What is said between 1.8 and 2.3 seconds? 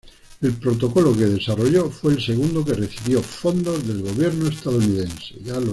fue el